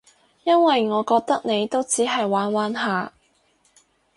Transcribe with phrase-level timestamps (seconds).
[0.45, 3.13] 因為我覺得你都只係玩玩下